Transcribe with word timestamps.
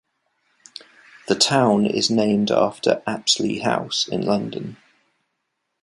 The 1.27 1.35
town 1.35 1.85
is 1.85 2.09
named 2.09 2.49
after 2.49 3.03
Apsley 3.05 3.59
House 3.59 4.07
in 4.07 4.25
London. 4.25 4.77